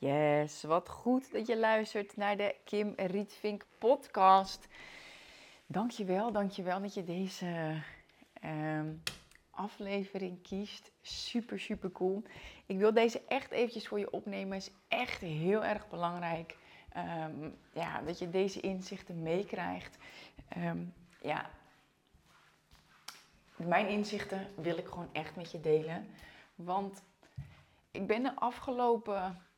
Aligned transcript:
Yes, 0.00 0.62
wat 0.62 0.88
goed 0.88 1.32
dat 1.32 1.46
je 1.46 1.58
luistert 1.58 2.16
naar 2.16 2.36
de 2.36 2.54
Kim 2.64 2.92
Rietvink 2.96 3.66
podcast. 3.78 4.68
Dankjewel, 5.66 6.32
dankjewel 6.32 6.80
dat 6.80 6.94
je 6.94 7.04
deze 7.04 7.82
ehm, 8.32 8.92
aflevering 9.50 10.42
kiest. 10.42 10.90
Super, 11.02 11.60
super 11.60 11.92
cool. 11.92 12.22
Ik 12.66 12.78
wil 12.78 12.94
deze 12.94 13.22
echt 13.28 13.50
eventjes 13.50 13.88
voor 13.88 13.98
je 13.98 14.10
opnemen. 14.10 14.56
is 14.56 14.70
echt 14.88 15.20
heel 15.20 15.64
erg 15.64 15.88
belangrijk. 15.88 16.56
Um, 16.96 17.56
ja, 17.72 18.00
dat 18.00 18.18
je 18.18 18.30
deze 18.30 18.60
inzichten 18.60 19.22
meekrijgt. 19.22 19.98
Um, 20.56 20.94
ja, 21.22 21.50
mijn 23.56 23.88
inzichten 23.88 24.46
wil 24.56 24.78
ik 24.78 24.86
gewoon 24.86 25.08
echt 25.12 25.36
met 25.36 25.50
je 25.50 25.60
delen. 25.60 26.06
Want 26.54 27.02
ik 27.90 28.06
ben 28.06 28.22
de 28.22 28.34
afgelopen 28.34 29.48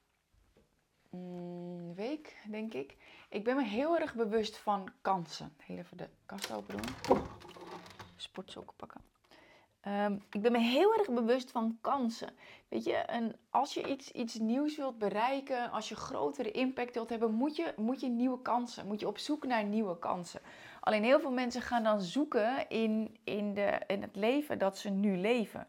mm, 1.12 1.95
week, 1.95 2.37
denk 2.48 2.74
ik, 2.74 2.96
ik 3.28 3.45
ben 3.45 3.56
me 3.56 3.64
heel 3.64 3.98
erg 3.98 4.14
bewust 4.14 4.56
van 4.56 4.88
kansen. 5.00 5.52
Heel 5.59 5.78
even 5.78 5.96
de 5.96 6.09
kast 6.27 6.52
open 6.52 6.77
doen. 6.77 7.23
Sportsokken 8.16 8.77
pakken. 8.77 9.00
Ehm, 9.82 10.16
ik 10.30 10.42
ben 10.42 10.52
me 10.52 10.59
heel 10.59 10.95
erg 10.95 11.10
bewust 11.10 11.51
van 11.51 11.78
kansen. 11.80 12.34
Weet 12.68 12.84
je, 12.84 13.32
als 13.51 13.74
je 13.74 13.88
iets, 13.88 14.10
iets 14.10 14.34
nieuws 14.34 14.77
wilt 14.77 14.98
bereiken, 14.98 15.70
als 15.70 15.88
je 15.88 15.96
grotere 15.96 16.51
impact 16.51 16.95
wilt 16.95 17.09
hebben, 17.09 17.32
moet 17.32 17.56
je, 17.56 17.73
moet 17.76 18.01
je 18.01 18.09
nieuwe 18.09 18.42
kansen. 18.42 18.87
Moet 18.87 19.01
je 19.01 19.06
op 19.06 19.18
zoek 19.18 19.46
naar 19.46 19.65
nieuwe 19.65 19.98
kansen. 19.98 20.40
Alleen 20.80 21.04
heel 21.04 21.20
veel 21.20 21.32
mensen 21.32 21.62
gaan 21.62 21.82
dan 21.82 22.01
zoeken 22.01 22.68
in, 22.68 23.16
in, 23.24 23.54
de, 23.54 23.80
in 23.87 24.02
het 24.02 24.16
leven 24.16 24.59
dat 24.59 24.79
ze 24.79 24.90
nu 24.90 25.16
leven. 25.16 25.66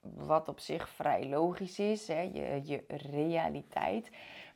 Wat 0.00 0.48
op 0.48 0.58
zich 0.58 0.88
vrij 0.88 1.28
logisch 1.28 1.78
is, 1.78 2.08
hè? 2.08 2.20
Je, 2.20 2.60
je 2.64 2.84
realiteit. 2.88 4.10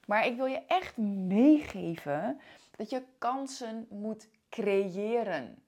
Maar 0.07 0.27
ik 0.27 0.37
wil 0.37 0.47
je 0.47 0.62
echt 0.67 0.97
meegeven 0.97 2.41
dat 2.77 2.91
je 2.91 3.03
kansen 3.19 3.87
moet 3.91 4.28
creëren. 4.48 5.62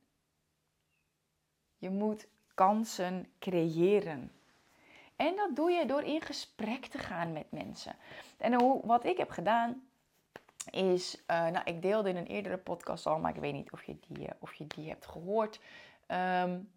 Je 1.78 1.90
moet 1.90 2.28
kansen 2.54 3.26
creëren. 3.38 4.32
En 5.16 5.36
dat 5.36 5.56
doe 5.56 5.70
je 5.70 5.86
door 5.86 6.02
in 6.02 6.20
gesprek 6.20 6.86
te 6.86 6.98
gaan 6.98 7.32
met 7.32 7.50
mensen. 7.50 7.96
En 8.36 8.54
hoe, 8.54 8.86
wat 8.86 9.04
ik 9.04 9.16
heb 9.16 9.30
gedaan 9.30 9.88
is, 10.70 11.22
uh, 11.30 11.46
nou 11.48 11.64
ik 11.64 11.82
deelde 11.82 12.08
in 12.08 12.16
een 12.16 12.26
eerdere 12.26 12.58
podcast 12.58 13.06
al, 13.06 13.18
maar 13.18 13.34
ik 13.34 13.40
weet 13.40 13.52
niet 13.52 13.72
of 13.72 13.84
je 13.84 13.96
die, 14.08 14.26
eh, 14.26 14.34
of 14.38 14.54
je 14.54 14.66
die 14.66 14.88
hebt 14.88 15.06
gehoord. 15.06 15.60
Um, 16.08 16.70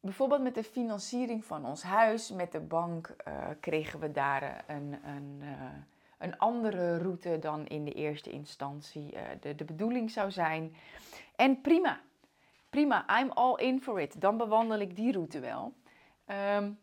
bijvoorbeeld 0.00 0.42
met 0.42 0.54
de 0.54 0.64
financiering 0.64 1.44
van 1.44 1.66
ons 1.66 1.82
huis, 1.82 2.30
met 2.30 2.52
de 2.52 2.60
bank, 2.60 3.14
uh, 3.28 3.48
kregen 3.60 4.00
we 4.00 4.10
daar 4.10 4.64
een, 4.66 4.98
een, 5.04 5.42
een 6.18 6.38
andere 6.38 6.98
route 6.98 7.38
dan 7.38 7.66
in 7.66 7.84
de 7.84 7.92
eerste 7.92 8.30
instantie 8.30 9.14
de, 9.40 9.54
de 9.54 9.64
bedoeling 9.64 10.10
zou 10.10 10.30
zijn. 10.30 10.74
En 11.36 11.60
prima, 11.60 12.00
prima, 12.70 13.20
I'm 13.20 13.30
all 13.30 13.54
in 13.54 13.82
for 13.82 14.00
it. 14.00 14.20
Dan 14.20 14.36
bewandel 14.36 14.78
ik 14.78 14.96
die 14.96 15.12
route 15.12 15.40
wel. 15.40 15.74
Um, 16.56 16.78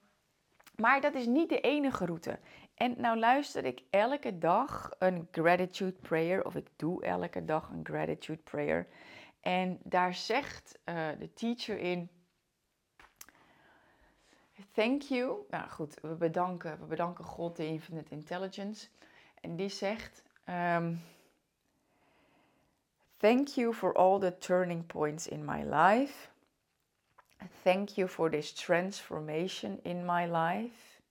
maar 0.76 1.02
dat 1.02 1.14
is 1.14 1.26
niet 1.26 1.50
de 1.50 1.60
enige 1.60 2.06
route. 2.06 2.40
En 2.76 2.96
nou 2.98 3.20
luister 3.20 3.66
ik 3.66 3.82
elke 3.90 4.38
dag 4.38 4.92
een 5.00 5.28
gratitude 5.32 5.92
prayer, 6.02 6.46
of 6.46 6.56
ik 6.56 6.68
doe 6.76 7.04
elke 7.04 7.46
dag 7.46 7.70
een 7.70 7.86
gratitude 7.86 8.42
prayer. 8.42 8.88
En 9.42 9.80
daar 9.84 10.14
zegt 10.14 10.80
de 11.20 11.30
teacher 11.34 11.80
in: 11.80 12.10
Thank 14.74 15.04
you. 15.10 15.46
Nou 15.50 15.70
goed, 15.70 16.00
we 16.02 16.16
bedanken, 16.16 16.80
we 16.80 16.86
bedanken 16.86 17.26
God, 17.26 17.56
de 17.56 17.66
Infinite 17.66 18.12
Intelligence. 18.12 18.88
En 19.42 19.56
die 19.56 19.70
zegt: 19.70 20.24
um, 20.48 21.02
Thank 23.18 23.48
you 23.48 23.74
for 23.74 23.94
all 23.94 24.20
the 24.20 24.38
turning 24.38 24.86
points 24.86 25.28
in 25.28 25.46
my 25.46 25.64
life. 25.64 26.30
Thank 27.64 27.90
you 27.90 28.08
for 28.08 28.30
this 28.30 28.54
transformation 28.54 29.80
in 29.84 30.06
my 30.06 30.26
life. 30.26 31.02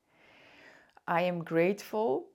I 1.07 1.23
am 1.23 1.45
grateful. 1.45 2.33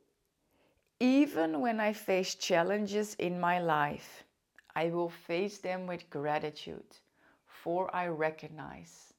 Even 0.99 1.59
when 1.61 1.79
I 1.79 1.93
face 1.93 2.35
challenges 2.35 3.15
in 3.15 3.39
my 3.39 3.59
life, 3.59 4.23
I 4.75 4.89
will 4.89 5.09
face 5.09 5.57
them 5.57 5.87
with 5.87 6.09
gratitude, 6.09 6.97
for 7.45 7.89
I 7.95 8.07
recognize 8.07 9.10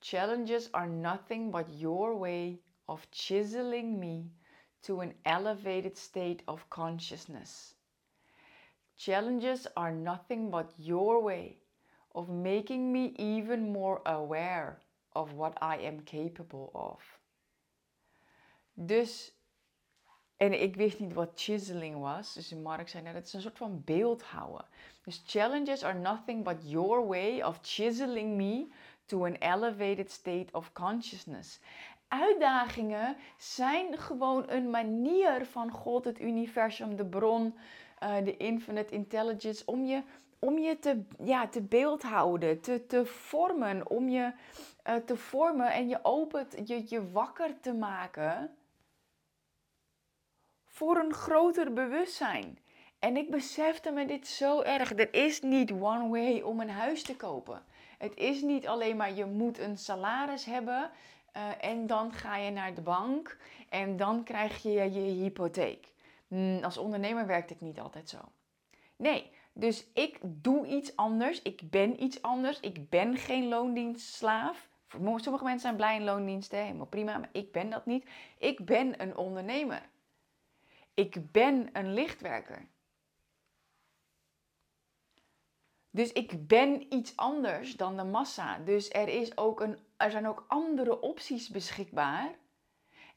challenges 0.00 0.68
are 0.72 0.88
nothing 0.88 1.50
but 1.50 1.66
your 1.68 2.16
way 2.16 2.58
of 2.88 3.06
chiseling 3.10 3.98
me 3.98 4.30
to 4.82 5.00
an 5.00 5.14
elevated 5.24 5.96
state 5.96 6.42
of 6.46 6.68
consciousness. 6.70 7.74
Challenges 8.96 9.66
are 9.76 9.92
nothing 9.92 10.50
but 10.50 10.72
your 10.78 11.22
way 11.22 11.56
of 12.14 12.28
making 12.28 12.92
me 12.92 13.14
even 13.18 13.72
more 13.72 14.00
aware 14.06 14.78
of 15.14 15.32
what 15.32 15.56
I 15.62 15.76
am 15.76 16.00
capable 16.00 16.70
of. 16.74 17.18
Dus, 18.74 19.32
en 20.36 20.62
ik 20.62 20.76
wist 20.76 21.00
niet 21.00 21.12
wat 21.12 21.30
chiseling 21.34 21.98
was. 21.98 22.34
Dus 22.34 22.54
Mark 22.54 22.88
zei 22.88 23.02
net, 23.02 23.14
het 23.14 23.26
is 23.26 23.32
een 23.32 23.40
soort 23.40 23.58
van 23.58 23.82
beeldhouden. 23.84 24.66
Dus 25.04 25.22
challenges 25.26 25.82
are 25.82 25.98
nothing 25.98 26.44
but 26.44 26.56
your 26.62 27.06
way 27.06 27.42
of 27.42 27.58
chiseling 27.62 28.36
me 28.36 28.68
to 29.10 29.24
an 29.24 29.34
elevated 29.34 30.10
state 30.10 30.46
of 30.52 30.72
consciousness. 30.72 31.60
Uitdagingen 32.08 33.16
zijn 33.38 33.98
gewoon 33.98 34.44
een 34.48 34.70
manier 34.70 35.46
van 35.46 35.70
God, 35.70 36.04
het 36.04 36.20
universum, 36.20 36.96
de 36.96 37.04
bron, 37.04 37.54
uh, 38.02 38.24
de 38.24 38.36
infinite 38.36 38.94
intelligence, 38.94 39.62
om 39.66 39.84
je, 39.84 40.02
om 40.38 40.58
je 40.58 40.78
te, 40.78 41.02
ja, 41.24 41.48
te 41.48 41.62
beeldhouden, 41.62 42.60
te, 42.60 42.86
te 42.86 43.06
vormen, 43.06 43.90
om 43.90 44.08
je 44.08 44.32
uh, 44.88 44.94
te 44.94 45.16
vormen 45.16 45.72
en 45.72 45.88
je 45.88 45.98
open, 46.02 46.46
je, 46.64 46.84
je 46.86 47.10
wakker 47.10 47.60
te 47.60 47.72
maken 47.72 48.54
voor 50.66 50.96
een 50.96 51.14
groter 51.14 51.72
bewustzijn. 51.72 52.58
En 52.98 53.16
ik 53.16 53.30
besefte 53.30 53.90
me 53.90 54.06
dit 54.06 54.26
zo 54.26 54.60
erg. 54.60 54.92
Er 54.92 55.14
is 55.14 55.42
niet 55.42 55.72
one 55.72 56.08
way 56.08 56.40
om 56.40 56.60
een 56.60 56.70
huis 56.70 57.02
te 57.02 57.16
kopen. 57.16 57.62
Het 58.00 58.16
is 58.16 58.42
niet 58.42 58.66
alleen 58.66 58.96
maar 58.96 59.14
je 59.14 59.24
moet 59.24 59.58
een 59.58 59.78
salaris 59.78 60.44
hebben 60.44 60.90
uh, 61.36 61.42
en 61.60 61.86
dan 61.86 62.12
ga 62.12 62.36
je 62.36 62.50
naar 62.50 62.74
de 62.74 62.80
bank 62.80 63.38
en 63.68 63.96
dan 63.96 64.24
krijg 64.24 64.62
je 64.62 64.70
je 64.70 65.22
hypotheek. 65.22 65.92
Mm, 66.28 66.62
als 66.62 66.78
ondernemer 66.78 67.26
werkt 67.26 67.50
het 67.50 67.60
niet 67.60 67.80
altijd 67.80 68.08
zo. 68.08 68.18
Nee, 68.96 69.30
dus 69.52 69.86
ik 69.94 70.18
doe 70.22 70.66
iets 70.66 70.96
anders. 70.96 71.42
Ik 71.42 71.70
ben 71.70 72.02
iets 72.02 72.22
anders. 72.22 72.60
Ik 72.60 72.88
ben 72.88 73.16
geen 73.16 73.48
loondienstslaaf. 73.48 74.68
Sommige 75.16 75.44
mensen 75.44 75.60
zijn 75.60 75.76
blij 75.76 75.96
in 75.96 76.04
loondiensten, 76.04 76.58
helemaal 76.58 76.86
prima, 76.86 77.18
maar 77.18 77.28
ik 77.32 77.52
ben 77.52 77.70
dat 77.70 77.86
niet. 77.86 78.08
Ik 78.38 78.64
ben 78.64 79.02
een 79.02 79.16
ondernemer. 79.16 79.82
Ik 80.94 81.32
ben 81.32 81.68
een 81.72 81.94
lichtwerker. 81.94 82.66
Dus 85.90 86.12
ik 86.12 86.46
ben 86.46 86.94
iets 86.94 87.16
anders 87.16 87.76
dan 87.76 87.96
de 87.96 88.04
massa. 88.04 88.58
Dus 88.58 88.90
er, 88.90 89.08
is 89.08 89.36
ook 89.36 89.60
een, 89.60 89.78
er 89.96 90.10
zijn 90.10 90.28
ook 90.28 90.44
andere 90.48 91.00
opties 91.00 91.48
beschikbaar. 91.48 92.38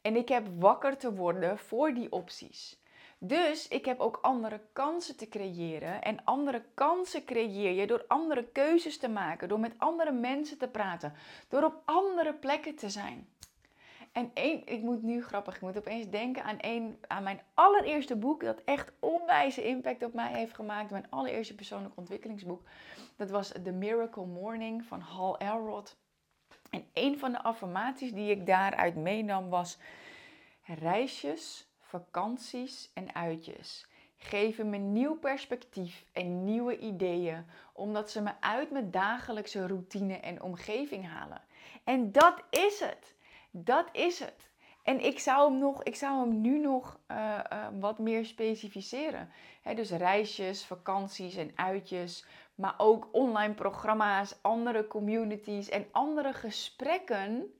En 0.01 0.15
ik 0.15 0.29
heb 0.29 0.47
wakker 0.59 0.97
te 0.97 1.13
worden 1.13 1.57
voor 1.57 1.93
die 1.93 2.11
opties. 2.11 2.81
Dus 3.17 3.67
ik 3.67 3.85
heb 3.85 3.99
ook 3.99 4.19
andere 4.21 4.61
kansen 4.73 5.17
te 5.17 5.29
creëren. 5.29 6.01
En 6.01 6.23
andere 6.23 6.63
kansen 6.73 7.25
creëer 7.25 7.71
je 7.71 7.87
door 7.87 8.05
andere 8.07 8.43
keuzes 8.51 8.97
te 8.97 9.09
maken, 9.09 9.49
door 9.49 9.59
met 9.59 9.73
andere 9.77 10.11
mensen 10.11 10.57
te 10.57 10.67
praten, 10.67 11.13
door 11.49 11.63
op 11.63 11.81
andere 11.85 12.33
plekken 12.33 12.75
te 12.75 12.89
zijn. 12.89 13.27
En 14.13 14.31
één, 14.33 14.65
ik 14.65 14.81
moet 14.81 15.01
nu 15.01 15.23
grappig, 15.23 15.55
ik 15.55 15.61
moet 15.61 15.77
opeens 15.77 16.09
denken 16.09 16.43
aan, 16.43 16.57
een, 16.59 16.97
aan 17.07 17.23
mijn 17.23 17.41
allereerste 17.53 18.15
boek, 18.15 18.43
dat 18.43 18.61
echt 18.65 18.91
onwijze 18.99 19.63
impact 19.63 20.03
op 20.03 20.13
mij 20.13 20.33
heeft 20.33 20.55
gemaakt. 20.55 20.91
Mijn 20.91 21.09
allereerste 21.09 21.55
persoonlijk 21.55 21.97
ontwikkelingsboek. 21.97 22.61
Dat 23.15 23.29
was 23.29 23.51
The 23.63 23.71
Miracle 23.71 24.25
Morning 24.25 24.85
van 24.85 24.99
Hal 24.99 25.37
Elrod. 25.37 25.97
En 26.69 26.85
een 26.93 27.19
van 27.19 27.31
de 27.31 27.43
affirmaties 27.43 28.13
die 28.13 28.31
ik 28.31 28.45
daaruit 28.45 28.95
meenam 28.95 29.49
was: 29.49 29.77
reisjes 30.63 31.67
vakanties 31.79 32.91
en 32.93 33.15
uitjes 33.15 33.87
geven 34.23 34.69
me 34.69 34.77
nieuw 34.77 35.15
perspectief 35.15 36.05
en 36.11 36.43
nieuwe 36.43 36.77
ideeën, 36.77 37.45
omdat 37.73 38.11
ze 38.11 38.21
me 38.21 38.31
uit 38.39 38.71
mijn 38.71 38.91
dagelijkse 38.91 39.67
routine 39.67 40.17
en 40.17 40.41
omgeving 40.41 41.07
halen. 41.07 41.41
En 41.83 42.11
dat 42.11 42.43
is 42.49 42.79
het. 42.79 43.15
Dat 43.55 43.89
is 43.91 44.19
het. 44.19 44.51
En 44.83 44.99
ik 44.99 45.19
zou 45.19 45.51
hem, 45.51 45.59
nog, 45.59 45.83
ik 45.83 45.95
zou 45.95 46.19
hem 46.19 46.41
nu 46.41 46.59
nog 46.59 46.99
uh, 47.11 47.39
uh, 47.53 47.67
wat 47.79 47.99
meer 47.99 48.25
specificeren. 48.25 49.29
dus 49.75 49.91
reisjes, 49.91 50.65
vakanties 50.65 51.35
en 51.35 51.51
uitjes, 51.55 52.25
maar 52.55 52.73
ook 52.77 53.07
online 53.11 53.53
programma's, 53.53 54.35
andere 54.41 54.87
communities 54.87 55.69
en 55.69 55.85
andere 55.91 56.33
gesprekken 56.33 57.53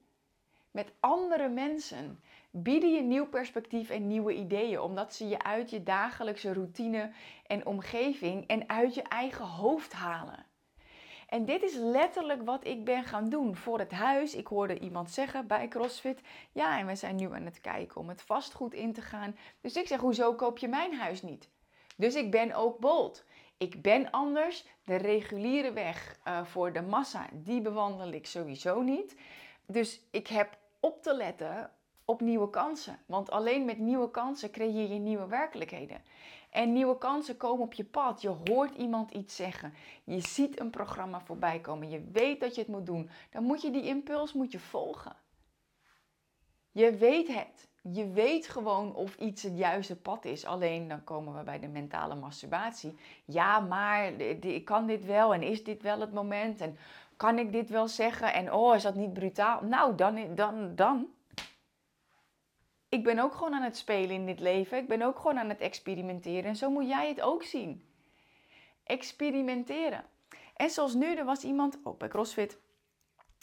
met 0.70 0.92
andere 1.00 1.48
mensen 1.48 2.20
bieden 2.50 2.92
je 2.92 3.02
nieuw 3.02 3.26
perspectief 3.26 3.90
en 3.90 4.06
nieuwe 4.06 4.34
ideeën, 4.34 4.80
omdat 4.80 5.14
ze 5.14 5.28
je 5.28 5.42
uit 5.42 5.70
je 5.70 5.82
dagelijkse 5.82 6.52
routine 6.52 7.12
en 7.46 7.66
omgeving 7.66 8.46
en 8.46 8.68
uit 8.68 8.94
je 8.94 9.02
eigen 9.02 9.44
hoofd 9.44 9.92
halen. 9.92 10.46
En 11.34 11.44
dit 11.44 11.62
is 11.62 11.74
letterlijk 11.74 12.42
wat 12.42 12.66
ik 12.66 12.84
ben 12.84 13.04
gaan 13.04 13.28
doen 13.28 13.56
voor 13.56 13.78
het 13.78 13.90
huis. 13.90 14.34
Ik 14.34 14.46
hoorde 14.46 14.78
iemand 14.78 15.10
zeggen 15.10 15.46
bij 15.46 15.68
CrossFit: 15.68 16.20
Ja, 16.52 16.78
en 16.78 16.86
we 16.86 16.96
zijn 16.96 17.16
nu 17.16 17.32
aan 17.32 17.44
het 17.44 17.60
kijken 17.60 18.00
om 18.00 18.08
het 18.08 18.22
vastgoed 18.22 18.74
in 18.74 18.92
te 18.92 19.02
gaan. 19.02 19.36
Dus 19.60 19.76
ik 19.76 19.86
zeg: 19.86 20.00
Hoezo 20.00 20.34
koop 20.34 20.58
je 20.58 20.68
mijn 20.68 20.94
huis 20.94 21.22
niet? 21.22 21.48
Dus 21.96 22.14
ik 22.14 22.30
ben 22.30 22.52
ook 22.52 22.78
bold. 22.78 23.24
Ik 23.56 23.82
ben 23.82 24.10
anders. 24.10 24.64
De 24.84 24.96
reguliere 24.96 25.72
weg 25.72 26.18
uh, 26.24 26.44
voor 26.44 26.72
de 26.72 26.82
massa, 26.82 27.26
die 27.32 27.60
bewandel 27.60 28.12
ik 28.12 28.26
sowieso 28.26 28.82
niet. 28.82 29.16
Dus 29.66 30.00
ik 30.10 30.26
heb 30.26 30.58
op 30.80 31.02
te 31.02 31.14
letten 31.14 31.70
op 32.04 32.20
nieuwe 32.20 32.50
kansen. 32.50 32.98
Want 33.06 33.30
alleen 33.30 33.64
met 33.64 33.78
nieuwe 33.78 34.10
kansen 34.10 34.50
creëer 34.50 34.92
je 34.92 34.98
nieuwe 34.98 35.26
werkelijkheden. 35.26 36.02
En 36.50 36.72
nieuwe 36.72 36.98
kansen 36.98 37.36
komen 37.36 37.64
op 37.64 37.72
je 37.72 37.84
pad. 37.84 38.22
Je 38.22 38.36
hoort 38.44 38.74
iemand 38.74 39.10
iets 39.10 39.36
zeggen. 39.36 39.74
Je 40.04 40.20
ziet 40.20 40.60
een 40.60 40.70
programma 40.70 41.20
voorbij 41.20 41.60
komen. 41.60 41.90
Je 41.90 42.08
weet 42.12 42.40
dat 42.40 42.54
je 42.54 42.60
het 42.60 42.70
moet 42.70 42.86
doen. 42.86 43.10
Dan 43.30 43.42
moet 43.42 43.62
je 43.62 43.70
die 43.70 43.82
impuls 43.82 44.32
moet 44.32 44.52
je 44.52 44.58
volgen. 44.58 45.16
Je 46.70 46.96
weet 46.96 47.28
het. 47.28 47.68
Je 47.92 48.10
weet 48.10 48.48
gewoon 48.48 48.94
of 48.94 49.16
iets 49.16 49.42
het 49.42 49.58
juiste 49.58 49.96
pad 49.96 50.24
is. 50.24 50.44
Alleen 50.44 50.88
dan 50.88 51.04
komen 51.04 51.36
we 51.36 51.42
bij 51.42 51.58
de 51.58 51.68
mentale 51.68 52.14
masturbatie. 52.14 52.98
Ja, 53.24 53.60
maar 53.60 54.12
ik 54.40 54.64
kan 54.64 54.86
dit 54.86 55.04
wel 55.04 55.34
en 55.34 55.42
is 55.42 55.64
dit 55.64 55.82
wel 55.82 56.00
het 56.00 56.12
moment? 56.12 56.60
En 56.60 56.78
kan 57.16 57.38
ik 57.38 57.52
dit 57.52 57.70
wel 57.70 57.88
zeggen? 57.88 58.32
En 58.32 58.52
oh, 58.52 58.74
is 58.74 58.82
dat 58.82 58.94
niet 58.94 59.12
brutaal? 59.12 59.62
Nou, 59.62 59.94
dan, 59.94 60.34
dan, 60.34 60.74
dan 60.74 61.08
ik 62.94 63.04
ben 63.04 63.18
ook 63.18 63.34
gewoon 63.34 63.54
aan 63.54 63.62
het 63.62 63.76
spelen 63.76 64.10
in 64.10 64.26
dit 64.26 64.40
leven. 64.40 64.78
Ik 64.78 64.88
ben 64.88 65.02
ook 65.02 65.16
gewoon 65.16 65.38
aan 65.38 65.48
het 65.48 65.60
experimenteren. 65.60 66.44
En 66.44 66.56
zo 66.56 66.70
moet 66.70 66.88
jij 66.88 67.08
het 67.08 67.20
ook 67.20 67.42
zien. 67.42 67.84
Experimenteren. 68.84 70.04
En 70.56 70.70
zoals 70.70 70.94
nu, 70.94 71.16
er 71.16 71.24
was 71.24 71.44
iemand, 71.44 71.78
ook 71.84 71.98
bij 71.98 72.08
CrossFit, 72.08 72.58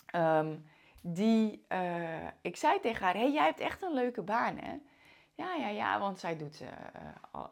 ehm, 0.05 0.55
die, 1.01 1.65
uh, 1.69 2.27
ik 2.41 2.55
zei 2.55 2.79
tegen 2.79 3.05
haar, 3.05 3.13
hey, 3.13 3.31
jij 3.31 3.45
hebt 3.45 3.59
echt 3.59 3.81
een 3.81 3.93
leuke 3.93 4.21
baan, 4.21 4.57
hè? 4.57 4.77
Ja, 5.35 5.55
ja, 5.55 5.67
ja, 5.67 5.99
want 5.99 6.19
zij 6.19 6.37
doet 6.37 6.61
uh, 6.61 6.69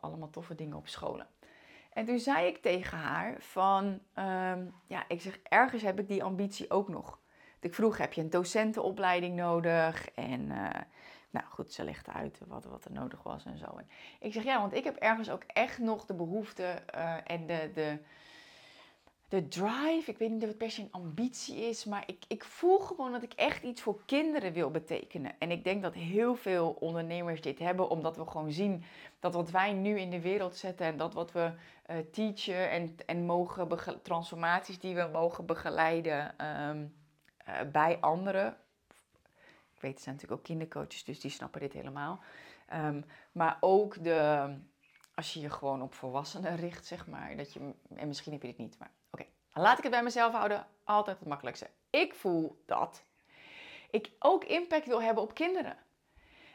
allemaal 0.02 0.30
toffe 0.30 0.56
dingen 0.56 0.78
op 0.78 0.88
scholen. 0.88 1.28
En 1.94 2.06
toen 2.06 2.20
zei 2.20 2.48
ik 2.48 2.62
tegen 2.62 2.98
haar 2.98 3.36
van, 3.40 3.86
um, 4.16 4.74
ja, 4.88 5.04
ik 5.08 5.22
zeg, 5.22 5.40
ergens 5.44 5.82
heb 5.82 6.00
ik 6.00 6.08
die 6.08 6.24
ambitie 6.24 6.72
ook 6.72 6.90
nog. 6.90 7.20
Ik 7.60 7.74
vroeg, 7.74 7.98
heb 7.98 8.14
je 8.14 8.22
een 8.22 8.30
docentenopleiding 8.30 9.36
nodig? 9.36 10.10
En 10.10 10.42
uh, 10.42 10.70
nou 11.30 11.46
goed, 11.46 11.74
ze 11.74 11.84
legde 11.84 12.12
uit 12.12 12.42
wat, 12.48 12.66
wat 12.66 12.86
er 12.86 12.92
nodig 12.92 13.24
was 13.24 13.46
en 13.46 13.58
zo. 13.58 13.80
Ik 14.20 14.34
zeg 14.34 14.44
ja, 14.44 14.60
want 14.60 14.74
ik 14.74 14.84
heb 14.84 14.96
ergens 14.96 15.30
ook 15.30 15.44
echt 15.48 15.78
nog 15.78 16.06
de 16.06 16.14
behoefte 16.14 16.82
uh, 16.96 17.16
en 17.24 17.46
de, 17.46 17.72
de, 17.74 17.98
de 19.28 19.48
drive. 19.48 20.12
Ik 20.12 20.18
weet 20.18 20.30
niet 20.30 20.42
of 20.42 20.48
het 20.48 20.58
per 20.58 20.72
se 20.72 20.82
een 20.82 20.92
ambitie 20.92 21.56
is, 21.56 21.86
maar 21.86 22.04
ik, 22.06 22.24
ik 22.28 22.44
voel 22.44 22.80
gewoon 22.80 23.12
dat 23.12 23.24
ik 23.24 23.34
echt 23.34 23.64
iets 23.64 23.82
voor 23.82 24.02
kinderen 24.06 24.54
wil 24.54 24.72
betekenen. 24.72 25.32
En 25.40 25.52
ik 25.52 25.64
denk 25.64 25.82
dat 25.82 25.94
heel 25.94 26.36
veel 26.36 26.70
ondernemers 26.80 27.42
dit 27.42 27.60
hebben, 27.60 27.90
omdat 27.90 28.18
we 28.18 28.26
gewoon 28.26 28.52
zien 28.52 28.84
dat 29.20 29.34
wat 29.34 29.52
wij 29.52 29.74
nu 29.74 30.00
in 30.00 30.10
de 30.10 30.22
wereld 30.22 30.56
zetten 30.56 30.86
en 30.86 30.98
dat 30.98 31.14
wat 31.14 31.32
we 31.32 31.52
uh, 31.90 31.98
teachen 32.12 32.70
en, 32.70 32.96
en 33.06 33.26
mogen 33.26 34.02
transformaties 34.02 34.80
die 34.80 34.96
we 34.96 35.10
mogen 35.12 35.46
begeleiden 35.46 36.46
um, 36.46 36.94
uh, 37.48 37.72
bij 37.72 37.98
anderen 38.00 38.58
ik 39.80 39.86
weet, 39.86 39.94
het 39.94 40.04
zijn 40.04 40.16
natuurlijk 40.16 40.42
ook 40.42 40.48
kindercoaches, 40.48 41.04
dus 41.04 41.20
die 41.20 41.32
snappen 41.32 41.60
dit 41.60 41.74
helemaal. 41.74 42.20
Um, 42.74 43.06
maar 43.32 43.58
ook 43.60 44.04
de, 44.04 44.50
als 45.16 45.34
je 45.34 45.40
je 45.40 45.50
gewoon 45.50 45.82
op 45.82 45.94
volwassenen 45.94 46.56
richt, 46.56 46.86
zeg 46.86 47.08
maar. 47.08 47.38
Dat 47.38 47.54
je, 47.54 47.74
en 47.96 48.08
misschien 48.08 48.32
heb 48.32 48.42
je 48.42 48.48
dit 48.48 48.58
niet, 48.58 48.80
maar 48.80 48.92
oké. 49.12 49.26
Laat 49.54 49.78
ik 49.78 49.84
het 49.84 49.92
bij 49.92 50.04
mezelf 50.04 50.34
houden. 50.34 50.68
Altijd 50.84 51.20
het 51.20 51.28
makkelijkste. 51.28 51.70
Ik 51.90 52.14
voel 52.14 52.64
dat 52.66 53.04
ik 53.90 54.12
ook 54.20 54.44
impact 54.44 54.88
wil 54.88 55.02
hebben 55.02 55.24
op 55.24 55.34
kinderen. 55.34 55.78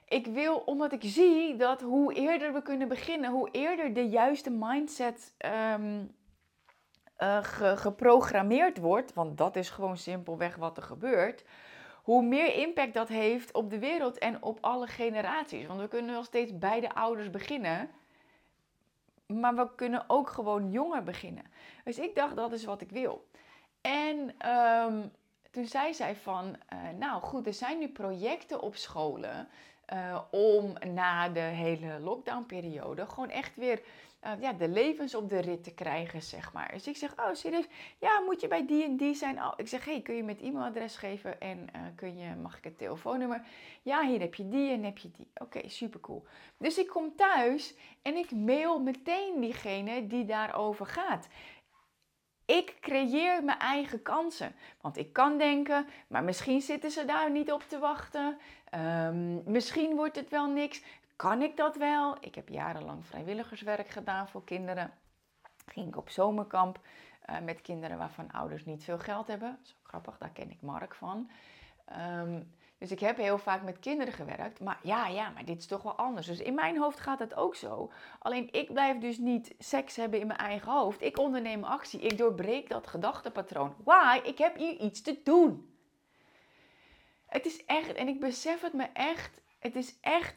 Ik 0.09 0.27
wil, 0.27 0.57
omdat 0.57 0.93
ik 0.93 1.03
zie 1.03 1.57
dat 1.57 1.81
hoe 1.81 2.15
eerder 2.15 2.53
we 2.53 2.63
kunnen 2.63 2.89
beginnen, 2.89 3.31
hoe 3.31 3.51
eerder 3.51 3.95
de 3.95 4.09
juiste 4.09 4.51
mindset 4.51 5.35
um, 5.73 6.15
uh, 7.19 7.39
geprogrammeerd 7.77 8.79
wordt, 8.79 9.15
want 9.15 9.39
dat 9.39 9.57
is 9.57 9.71
gewoon 9.71 9.97
simpelweg 9.97 10.57
wat 10.57 10.77
er 10.77 10.83
gebeurt, 10.83 11.45
hoe 12.05 12.23
meer 12.23 12.55
impact 12.55 12.95
dat 12.95 13.09
heeft 13.09 13.53
op 13.53 13.71
de 13.71 13.79
wereld 13.79 14.19
en 14.19 14.43
op 14.43 14.59
alle 14.61 14.87
generaties. 14.87 15.67
Want 15.67 15.81
we 15.81 15.89
kunnen 15.89 16.15
nog 16.15 16.25
steeds 16.25 16.59
bij 16.59 16.81
de 16.81 16.95
ouders 16.95 17.31
beginnen. 17.31 17.91
Maar 19.27 19.55
we 19.55 19.75
kunnen 19.75 20.05
ook 20.07 20.29
gewoon 20.29 20.71
jonger 20.71 21.03
beginnen. 21.03 21.45
Dus 21.85 21.99
ik 21.99 22.15
dacht, 22.15 22.37
dat 22.37 22.53
is 22.53 22.65
wat 22.65 22.81
ik 22.81 22.91
wil. 22.91 23.29
En 23.81 24.49
um, 24.51 25.13
toen 25.51 25.67
zei 25.67 25.95
zij 25.95 26.17
van, 26.17 26.57
uh, 26.73 26.79
nou 26.99 27.23
goed, 27.23 27.47
er 27.47 27.55
zijn 27.55 27.79
nu 27.79 27.89
projecten 27.89 28.61
op 28.61 28.77
scholen 28.77 29.49
uh, 29.93 30.21
om 30.31 30.73
na 30.95 31.29
de 31.29 31.41
hele 31.41 32.01
lockdownperiode 32.01 33.07
gewoon 33.07 33.31
echt 33.31 33.57
weer 33.57 33.83
uh, 34.25 34.33
ja, 34.41 34.53
de 34.53 34.69
levens 34.69 35.15
op 35.15 35.29
de 35.29 35.41
rit 35.41 35.65
te 35.65 35.75
krijgen, 35.75 36.23
zeg 36.23 36.53
maar. 36.53 36.71
Dus 36.73 36.87
ik 36.87 36.97
zeg, 36.97 37.15
oh 37.19 37.33
serieus, 37.33 37.67
ja, 37.99 38.21
moet 38.21 38.41
je 38.41 38.49
bij 38.49 38.67
die 38.67 38.85
en 38.85 38.97
die 38.97 39.15
zijn? 39.15 39.43
Oh, 39.43 39.53
ik 39.57 39.69
zeg, 39.69 39.85
hey, 39.85 40.01
kun 40.03 40.15
je 40.15 40.23
met 40.23 40.41
e-mailadres 40.41 40.97
geven 40.97 41.41
en 41.41 41.59
uh, 41.59 41.83
kun 41.97 42.19
je, 42.19 42.35
mag 42.35 42.59
ik 42.59 42.65
het 42.65 42.79
telefoonnummer? 42.79 43.47
Ja, 43.83 44.07
hier 44.07 44.21
heb 44.21 44.35
je 44.35 44.49
die 44.49 44.73
en 44.73 44.85
heb 44.85 44.99
je 44.99 45.11
die. 45.11 45.31
Oké, 45.35 45.57
okay, 45.57 45.69
super 45.69 46.01
cool. 46.01 46.25
Dus 46.57 46.79
ik 46.79 46.87
kom 46.87 47.17
thuis 47.17 47.75
en 48.03 48.17
ik 48.17 48.31
mail 48.31 48.81
meteen 48.81 49.41
diegene 49.41 50.07
die 50.07 50.25
daarover 50.25 50.87
gaat. 50.87 51.29
Ik 52.47 52.77
creëer 52.81 53.45
mijn 53.45 53.59
eigen 53.59 54.03
kansen. 54.03 54.55
Want 54.81 54.97
ik 54.97 55.13
kan 55.13 55.39
denken, 55.39 55.87
maar 56.09 56.25
misschien 56.25 56.61
zitten 56.61 56.91
ze 56.91 57.05
daar 57.05 57.31
niet 57.31 57.53
op 57.53 57.63
te 57.63 57.79
wachten. 57.79 58.39
Um, 58.75 59.43
misschien 59.47 59.97
wordt 59.97 60.17
het 60.17 60.31
wel 60.31 60.47
niks. 60.47 60.83
Kan 61.17 61.43
ik 61.43 61.57
dat 61.57 61.77
wel? 61.77 62.17
Ik 62.21 62.35
heb 62.35 62.49
jarenlang 62.49 63.07
vrijwilligerswerk 63.07 63.89
gedaan 63.89 64.29
voor 64.29 64.45
kinderen. 64.45 64.93
Ging 65.67 65.89
ik 65.89 65.97
op 65.97 66.11
zomerkamp 66.11 66.81
uh, 67.31 67.41
met 67.41 67.61
kinderen 67.61 67.99
waarvan 67.99 68.31
ouders 68.31 68.65
niet 68.65 68.85
veel 68.85 68.99
geld 68.99 69.27
hebben. 69.27 69.59
Zo 69.63 69.75
grappig, 69.83 70.19
daar 70.19 70.31
ken 70.31 70.51
ik 70.51 70.63
Mark 70.63 70.95
van. 70.95 71.31
Um, 72.19 72.55
dus 72.79 72.91
ik 72.91 73.01
heb 73.01 73.17
heel 73.17 73.39
vaak 73.39 73.63
met 73.63 73.79
kinderen 73.79 74.13
gewerkt. 74.13 74.61
Maar 74.61 74.79
ja, 74.83 75.07
ja, 75.07 75.31
maar 75.31 75.45
dit 75.45 75.59
is 75.59 75.67
toch 75.67 75.83
wel 75.83 75.95
anders. 75.95 76.27
Dus 76.27 76.39
in 76.39 76.55
mijn 76.55 76.79
hoofd 76.79 77.01
gaat 77.01 77.19
het 77.19 77.35
ook 77.35 77.55
zo. 77.55 77.93
Alleen 78.19 78.53
ik 78.53 78.73
blijf 78.73 78.99
dus 78.99 79.19
niet 79.19 79.55
seks 79.59 79.97
hebben 79.97 80.21
in 80.21 80.27
mijn 80.27 80.39
eigen 80.39 80.73
hoofd. 80.73 81.03
Ik 81.03 81.19
onderneem 81.19 81.65
actie. 81.65 82.01
Ik 82.01 82.19
doorbreek 82.19 82.69
dat 82.69 82.87
gedachtepatroon. 82.87 83.75
Why? 83.85 84.21
Ik 84.25 84.39
heb 84.39 84.57
hier 84.57 84.81
iets 84.81 85.03
te 85.03 85.21
doen. 85.25 85.77
Het 87.27 87.47
is 87.47 87.65
echt, 87.65 87.93
en 87.93 88.09
ik 88.09 88.21
besef 88.21 88.61
het 88.61 88.73
me 88.73 88.89
echt, 88.93 89.41
het 89.59 89.77
is 89.77 89.99
echt 90.01 90.35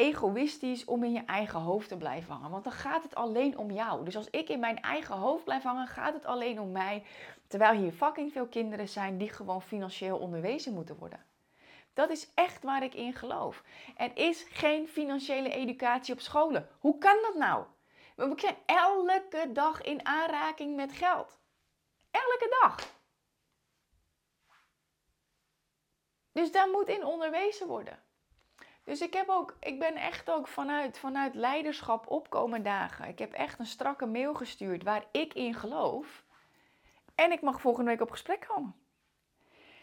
egoïstisch 0.00 0.84
om 0.84 1.04
in 1.04 1.12
je 1.12 1.24
eigen 1.24 1.60
hoofd 1.60 1.88
te 1.88 1.96
blijven 1.96 2.34
hangen. 2.34 2.50
Want 2.50 2.64
dan 2.64 2.72
gaat 2.72 3.02
het 3.02 3.14
alleen 3.14 3.58
om 3.58 3.70
jou. 3.70 4.04
Dus 4.04 4.16
als 4.16 4.30
ik 4.30 4.48
in 4.48 4.60
mijn 4.60 4.80
eigen 4.80 5.14
hoofd 5.14 5.44
blijf 5.44 5.62
hangen, 5.62 5.86
gaat 5.86 6.14
het 6.14 6.26
alleen 6.26 6.60
om 6.60 6.72
mij. 6.72 7.04
Terwijl 7.46 7.80
hier 7.80 7.92
fucking 7.92 8.32
veel 8.32 8.46
kinderen 8.46 8.88
zijn 8.88 9.18
die 9.18 9.28
gewoon 9.28 9.62
financieel 9.62 10.18
onderwezen 10.18 10.74
moeten 10.74 10.96
worden. 10.96 11.24
Dat 11.94 12.10
is 12.10 12.28
echt 12.34 12.62
waar 12.62 12.82
ik 12.82 12.94
in 12.94 13.14
geloof. 13.14 13.62
Er 13.96 14.10
is 14.14 14.46
geen 14.50 14.88
financiële 14.88 15.50
educatie 15.50 16.14
op 16.14 16.20
scholen. 16.20 16.68
Hoe 16.78 16.98
kan 16.98 17.16
dat 17.22 17.34
nou? 17.34 17.64
We 18.16 18.32
zijn 18.36 18.56
elke 18.66 19.50
dag 19.52 19.82
in 19.82 20.06
aanraking 20.06 20.76
met 20.76 20.92
geld. 20.92 21.38
Elke 22.10 22.56
dag. 22.60 22.98
Dus 26.32 26.52
daar 26.52 26.68
moet 26.70 26.88
in 26.88 27.04
onderwezen 27.04 27.66
worden. 27.66 27.98
Dus 28.84 29.00
ik, 29.00 29.14
heb 29.14 29.28
ook, 29.28 29.56
ik 29.60 29.78
ben 29.78 29.96
echt 29.96 30.30
ook 30.30 30.48
vanuit, 30.48 30.98
vanuit 30.98 31.34
leiderschap 31.34 32.10
opkomen 32.10 32.62
dagen. 32.62 33.08
Ik 33.08 33.18
heb 33.18 33.32
echt 33.32 33.58
een 33.58 33.66
strakke 33.66 34.06
mail 34.06 34.34
gestuurd 34.34 34.82
waar 34.82 35.04
ik 35.10 35.34
in 35.34 35.54
geloof. 35.54 36.24
En 37.14 37.32
ik 37.32 37.40
mag 37.40 37.60
volgende 37.60 37.90
week 37.90 38.00
op 38.00 38.10
gesprek 38.10 38.46
komen. 38.48 38.74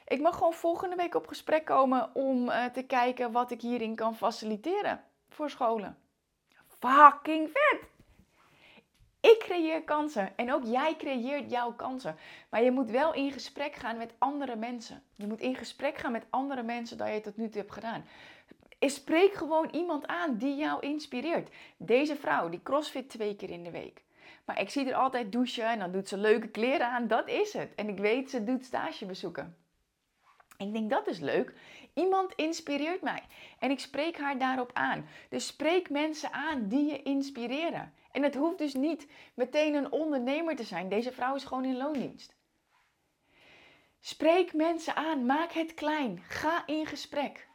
Ik 0.08 0.22
mag 0.22 0.34
gewoon 0.34 0.54
volgende 0.54 0.96
week 0.96 1.16
op 1.16 1.28
gesprek 1.28 1.66
komen 1.66 2.16
om 2.16 2.50
uh, 2.50 2.66
te 2.66 2.84
kijken 2.84 3.32
wat 3.32 3.52
ik 3.52 3.62
hierin 3.62 3.96
kan 3.96 4.16
faciliteren 4.16 5.04
voor 5.30 5.50
scholen. 5.50 5.98
Fucking 6.80 7.50
vet! 7.54 7.90
Ik 9.20 9.40
creëer 9.40 9.84
kansen 9.84 10.38
en 10.38 10.54
ook 10.54 10.64
jij 10.64 10.96
creëert 10.96 11.52
jouw 11.52 11.74
kansen. 11.74 12.16
Maar 12.50 12.64
je 12.64 12.72
moet 12.72 12.92
wel 12.92 13.14
in 13.14 13.32
gesprek 13.32 13.76
gaan 13.76 13.98
met 13.98 14.14
andere 14.18 14.56
mensen. 14.56 15.04
Je 15.16 15.28
moet 15.28 15.40
in 15.40 15.56
gesprek 15.56 15.98
gaan 15.98 16.12
met 16.12 16.26
andere 16.30 16.64
mensen 16.64 16.98
dat 16.98 17.08
je 17.08 17.22
tot 17.22 17.38
nu 17.38 17.50
toe 17.50 17.62
hebt 17.62 17.74
gedaan. 17.74 18.06
Spreek 18.80 19.34
gewoon 19.34 19.70
iemand 19.70 20.08
aan 20.08 20.38
die 20.38 20.56
jou 20.56 20.82
inspireert. 20.82 21.50
Deze 21.78 22.16
vrouw, 22.16 22.50
die 22.50 22.64
crossfit 22.64 23.10
twee 23.10 23.36
keer 23.36 23.50
in 23.50 23.64
de 23.64 23.72
week. 23.72 24.04
Maar 24.46 24.62
ik 24.62 24.70
zie 24.70 24.88
er 24.88 24.96
altijd 24.96 25.32
douchen 25.32 25.66
en 25.66 25.80
dan 25.80 25.92
doet 25.92 26.08
ze 26.08 26.18
leuke 26.18 26.48
kleren 26.48 26.88
aan. 26.88 27.08
Dat 27.08 27.30
is 27.30 27.54
het. 27.54 27.76
En 27.76 27.90
ik 27.90 27.98
weet, 27.98 28.30
ze 28.30 28.44
doet 28.44 28.66
stagebezoeken. 28.66 29.58
Ik 30.58 30.74
denk 30.74 30.90
dat 30.90 31.08
is 31.08 31.20
leuk. 31.20 31.54
Iemand 31.94 32.34
inspireert 32.34 33.02
mij 33.02 33.24
en 33.60 33.72
ik 33.72 33.80
spreek 33.80 34.18
haar 34.18 34.38
daarop 34.38 34.72
aan. 34.74 35.08
Dus 35.30 35.48
spreek 35.48 35.90
mensen 35.90 36.32
aan 36.32 36.68
die 36.68 36.92
je 36.92 37.02
inspireren. 37.02 37.94
En 38.12 38.24
het 38.24 38.36
hoeft 38.36 38.58
dus 38.58 38.74
niet 38.74 39.08
meteen 39.34 39.74
een 39.74 39.92
ondernemer 39.92 40.56
te 40.56 40.64
zijn. 40.64 40.90
Deze 40.90 41.12
vrouw 41.12 41.36
is 41.36 41.44
gewoon 41.44 41.66
in 41.66 41.78
loondienst. 41.78 42.36
Spreek 44.00 44.54
mensen 44.54 44.96
aan, 44.96 45.26
maak 45.26 45.52
het 45.52 45.74
klein, 45.74 46.24
ga 46.28 46.64
in 46.66 46.86
gesprek. 46.86 47.47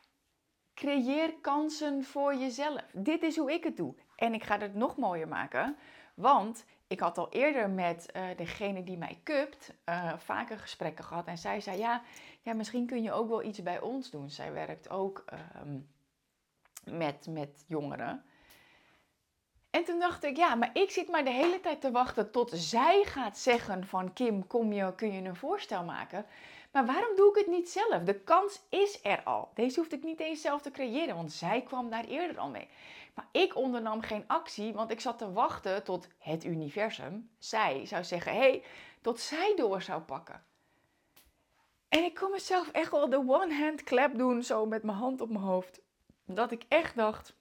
Creëer 0.75 1.35
kansen 1.41 2.05
voor 2.05 2.35
jezelf. 2.35 2.81
Dit 2.93 3.23
is 3.23 3.37
hoe 3.37 3.53
ik 3.53 3.65
het 3.65 3.77
doe. 3.77 3.95
En 4.17 4.35
ik 4.35 4.43
ga 4.43 4.59
het 4.59 4.75
nog 4.75 4.97
mooier 4.97 5.29
maken, 5.29 5.77
want 6.15 6.65
ik 6.87 7.01
had 7.01 7.19
al 7.19 7.29
eerder 7.31 7.71
met 7.71 8.09
uh, 8.17 8.23
degene 8.37 8.85
die 8.85 8.97
mij 8.97 9.21
cupt 9.25 9.75
uh, 9.89 10.13
vaker 10.19 10.59
gesprekken 10.59 11.05
gehad. 11.05 11.27
En 11.27 11.39
zij 11.39 11.61
zei, 11.61 11.79
ja, 11.79 12.03
ja, 12.43 12.53
misschien 12.53 12.87
kun 12.87 13.03
je 13.03 13.13
ook 13.13 13.29
wel 13.29 13.43
iets 13.43 13.63
bij 13.63 13.81
ons 13.81 14.11
doen. 14.11 14.31
Zij 14.31 14.53
werkt 14.53 14.91
ook 14.91 15.25
uh, 15.33 15.39
met, 16.85 17.27
met 17.31 17.65
jongeren. 17.67 18.25
En 19.71 19.85
toen 19.85 19.99
dacht 19.99 20.25
ik, 20.25 20.37
ja, 20.37 20.55
maar 20.55 20.71
ik 20.73 20.91
zit 20.91 21.09
maar 21.09 21.25
de 21.25 21.31
hele 21.31 21.61
tijd 21.61 21.81
te 21.81 21.91
wachten 21.91 22.31
tot 22.31 22.51
zij 22.55 23.05
gaat 23.05 23.39
zeggen 23.39 23.87
van 23.87 24.13
Kim, 24.13 24.47
kom 24.47 24.73
je, 24.73 24.95
kun 24.95 25.13
je 25.13 25.29
een 25.29 25.37
voorstel 25.37 25.85
maken? 25.85 26.27
Maar 26.73 26.87
waarom 26.87 27.17
doe 27.17 27.31
ik 27.31 27.37
het 27.37 27.47
niet 27.47 27.71
zelf? 27.71 28.03
De 28.03 28.21
kans 28.21 28.61
is 28.69 28.99
er 29.03 29.23
al. 29.23 29.51
Deze 29.55 29.81
hoefde 29.81 29.97
ik 29.97 30.03
niet 30.03 30.21
eens 30.21 30.41
zelf 30.41 30.63
te 30.63 30.71
creëren, 30.71 31.17
want 31.17 31.33
zij 31.33 31.63
kwam 31.63 31.91
daar 31.91 32.05
eerder 32.05 32.39
al 32.39 32.49
mee. 32.49 32.69
Maar 33.15 33.27
ik 33.33 33.57
ondernam 33.57 34.01
geen 34.01 34.25
actie, 34.27 34.73
want 34.73 34.91
ik 34.91 35.01
zat 35.01 35.19
te 35.19 35.33
wachten 35.33 35.85
tot 35.85 36.09
het 36.19 36.45
universum, 36.45 37.31
zij, 37.39 37.87
zou 37.87 38.05
zeggen: 38.05 38.33
hé, 38.33 38.39
hey, 38.39 38.65
tot 39.01 39.21
zij 39.21 39.53
door 39.57 39.83
zou 39.83 40.03
pakken. 40.03 40.45
En 41.89 42.05
ik 42.05 42.15
kon 42.15 42.31
mezelf 42.31 42.69
echt 42.69 42.91
wel 42.91 43.09
de 43.09 43.25
one-hand 43.27 43.83
clap 43.83 44.19
doen, 44.19 44.43
zo 44.43 44.67
met 44.67 44.83
mijn 44.83 44.97
hand 44.97 45.21
op 45.21 45.29
mijn 45.29 45.45
hoofd. 45.45 45.81
Dat 46.25 46.51
ik 46.51 46.65
echt 46.69 46.97
dacht: 46.97 47.35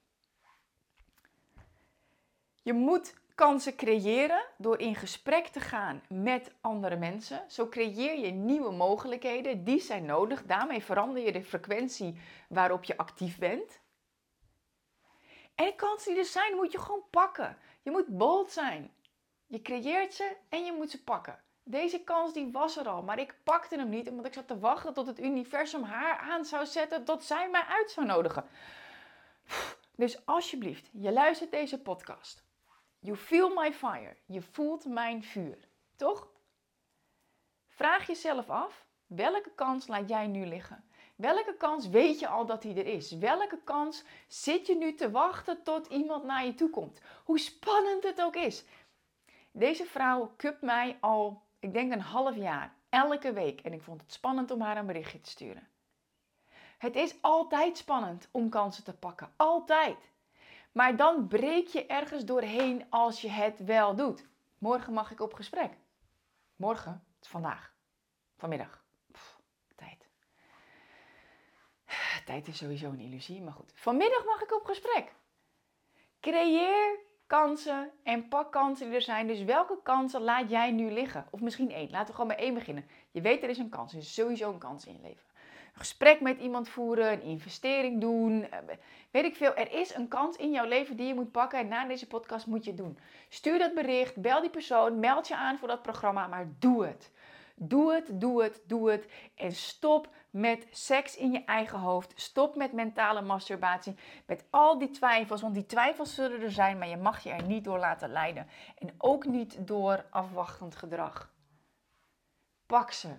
je 2.62 2.72
moet 2.72 3.14
kansen 3.34 3.76
creëren 3.76 4.44
door 4.58 4.78
in 4.78 4.94
gesprek 4.94 5.46
te 5.46 5.60
gaan 5.60 6.02
met 6.08 6.52
andere 6.60 6.96
mensen. 6.96 7.44
Zo 7.48 7.68
creëer 7.68 8.18
je 8.18 8.30
nieuwe 8.30 8.72
mogelijkheden, 8.72 9.64
die 9.64 9.80
zijn 9.80 10.04
nodig. 10.04 10.42
Daarmee 10.42 10.82
verander 10.82 11.22
je 11.22 11.32
de 11.32 11.44
frequentie 11.44 12.20
waarop 12.48 12.84
je 12.84 12.96
actief 12.96 13.38
bent. 13.38 13.80
En 15.54 15.64
de 15.64 15.74
kansen 15.74 16.12
die 16.12 16.20
er 16.20 16.28
zijn, 16.28 16.54
moet 16.54 16.72
je 16.72 16.78
gewoon 16.78 17.04
pakken. 17.10 17.58
Je 17.82 17.90
moet 17.90 18.06
bold 18.06 18.50
zijn. 18.50 18.92
Je 19.46 19.62
creëert 19.62 20.14
ze 20.14 20.36
en 20.48 20.64
je 20.64 20.72
moet 20.72 20.90
ze 20.90 21.02
pakken. 21.02 21.42
Deze 21.64 22.00
kans 22.00 22.32
die 22.32 22.52
was 22.52 22.76
er 22.76 22.88
al, 22.88 23.02
maar 23.02 23.18
ik 23.18 23.34
pakte 23.44 23.76
hem 23.76 23.88
niet 23.88 24.08
omdat 24.08 24.26
ik 24.26 24.32
zat 24.32 24.46
te 24.46 24.58
wachten 24.58 24.92
tot 24.92 25.06
het 25.06 25.20
universum 25.20 25.82
haar 25.82 26.18
aan 26.18 26.44
zou 26.44 26.66
zetten, 26.66 27.04
tot 27.04 27.24
zij 27.24 27.50
mij 27.50 27.62
uit 27.62 27.90
zou 27.90 28.06
nodigen. 28.06 28.44
Dus 29.96 30.26
alsjeblieft, 30.26 30.88
je 30.92 31.12
luistert 31.12 31.50
deze 31.50 31.82
podcast. 31.82 32.44
You 33.04 33.16
feel 33.16 33.48
my 33.54 33.72
fire. 33.72 34.16
Je 34.26 34.42
voelt 34.42 34.84
mijn 34.84 35.22
vuur. 35.22 35.58
Toch? 35.96 36.28
Vraag 37.66 38.06
jezelf 38.06 38.50
af, 38.50 38.86
welke 39.06 39.50
kans 39.54 39.86
laat 39.86 40.08
jij 40.08 40.26
nu 40.26 40.46
liggen? 40.46 40.84
Welke 41.16 41.54
kans 41.54 41.88
weet 41.88 42.18
je 42.18 42.28
al 42.28 42.46
dat 42.46 42.62
die 42.62 42.74
er 42.74 42.86
is? 42.86 43.12
Welke 43.12 43.58
kans 43.64 44.04
zit 44.26 44.66
je 44.66 44.76
nu 44.76 44.94
te 44.94 45.10
wachten 45.10 45.62
tot 45.62 45.86
iemand 45.86 46.24
naar 46.24 46.44
je 46.44 46.54
toe 46.54 46.70
komt? 46.70 47.00
Hoe 47.24 47.38
spannend 47.38 48.02
het 48.02 48.22
ook 48.22 48.36
is. 48.36 48.64
Deze 49.50 49.84
vrouw 49.84 50.32
kupt 50.36 50.62
mij 50.62 50.96
al, 51.00 51.42
ik 51.58 51.72
denk 51.72 51.92
een 51.92 52.00
half 52.00 52.36
jaar, 52.36 52.74
elke 52.88 53.32
week. 53.32 53.60
En 53.60 53.72
ik 53.72 53.82
vond 53.82 54.00
het 54.00 54.12
spannend 54.12 54.50
om 54.50 54.60
haar 54.60 54.76
een 54.76 54.86
berichtje 54.86 55.20
te 55.20 55.30
sturen. 55.30 55.68
Het 56.78 56.96
is 56.96 57.14
altijd 57.20 57.76
spannend 57.76 58.28
om 58.30 58.48
kansen 58.48 58.84
te 58.84 58.94
pakken. 58.94 59.32
Altijd. 59.36 59.96
Maar 60.72 60.96
dan 60.96 61.28
breek 61.28 61.66
je 61.66 61.86
ergens 61.86 62.24
doorheen 62.24 62.86
als 62.90 63.20
je 63.20 63.28
het 63.28 63.64
wel 63.64 63.94
doet. 63.94 64.26
Morgen 64.58 64.92
mag 64.92 65.10
ik 65.10 65.20
op 65.20 65.34
gesprek. 65.34 65.72
Morgen? 66.56 66.92
Het 66.92 67.24
is 67.24 67.28
vandaag. 67.28 67.74
Vanmiddag. 68.36 68.84
tijd. 69.76 70.08
Tijd 72.24 72.48
is 72.48 72.56
sowieso 72.56 72.88
een 72.88 73.00
illusie, 73.00 73.42
maar 73.42 73.52
goed. 73.52 73.72
Vanmiddag 73.74 74.24
mag 74.24 74.42
ik 74.42 74.54
op 74.54 74.64
gesprek. 74.64 75.14
Creëer 76.20 76.98
kansen 77.26 77.92
en 78.02 78.28
pak 78.28 78.52
kansen 78.52 78.86
die 78.86 78.94
er 78.94 79.02
zijn. 79.02 79.26
Dus 79.26 79.42
welke 79.42 79.80
kansen 79.82 80.20
laat 80.20 80.50
jij 80.50 80.70
nu 80.70 80.90
liggen? 80.90 81.26
Of 81.30 81.40
misschien 81.40 81.70
één. 81.70 81.90
Laten 81.90 82.06
we 82.06 82.12
gewoon 82.12 82.28
bij 82.28 82.38
één 82.38 82.54
beginnen. 82.54 82.88
Je 83.10 83.20
weet 83.20 83.42
er 83.42 83.48
is 83.48 83.58
een 83.58 83.68
kans. 83.68 83.92
Er 83.92 83.98
is 83.98 84.14
sowieso 84.14 84.52
een 84.52 84.58
kans 84.58 84.86
in 84.86 84.92
je 84.92 85.00
leven 85.00 85.31
gesprek 85.72 86.20
met 86.20 86.38
iemand 86.38 86.68
voeren, 86.68 87.12
een 87.12 87.22
investering 87.22 88.00
doen. 88.00 88.50
Eh, 88.50 88.58
weet 89.10 89.24
ik 89.24 89.36
veel. 89.36 89.54
Er 89.54 89.72
is 89.72 89.94
een 89.94 90.08
kans 90.08 90.36
in 90.36 90.50
jouw 90.50 90.66
leven 90.66 90.96
die 90.96 91.06
je 91.06 91.14
moet 91.14 91.30
pakken. 91.30 91.58
En 91.58 91.68
na 91.68 91.86
deze 91.86 92.06
podcast 92.06 92.46
moet 92.46 92.64
je 92.64 92.70
het 92.70 92.78
doen. 92.78 92.98
Stuur 93.28 93.58
dat 93.58 93.74
bericht, 93.74 94.16
bel 94.16 94.40
die 94.40 94.50
persoon, 94.50 95.00
meld 95.00 95.28
je 95.28 95.36
aan 95.36 95.58
voor 95.58 95.68
dat 95.68 95.82
programma, 95.82 96.26
maar 96.26 96.48
doe 96.58 96.86
het. 96.86 97.10
Doe 97.54 97.94
het, 97.94 98.20
doe 98.20 98.42
het, 98.42 98.62
doe 98.66 98.90
het. 98.90 99.06
En 99.34 99.52
stop 99.52 100.08
met 100.30 100.66
seks 100.70 101.16
in 101.16 101.32
je 101.32 101.44
eigen 101.44 101.78
hoofd. 101.78 102.12
Stop 102.20 102.56
met 102.56 102.72
mentale 102.72 103.22
masturbatie. 103.22 103.94
Met 104.26 104.44
al 104.50 104.78
die 104.78 104.90
twijfels. 104.90 105.40
Want 105.40 105.54
die 105.54 105.66
twijfels 105.66 106.14
zullen 106.14 106.42
er 106.42 106.50
zijn, 106.50 106.78
maar 106.78 106.88
je 106.88 106.96
mag 106.96 107.22
je 107.22 107.30
er 107.30 107.46
niet 107.46 107.64
door 107.64 107.78
laten 107.78 108.12
leiden. 108.12 108.46
En 108.78 108.94
ook 108.98 109.24
niet 109.26 109.66
door 109.66 110.04
afwachtend 110.10 110.76
gedrag. 110.76 111.32
Pak 112.66 112.90
ze. 112.90 113.16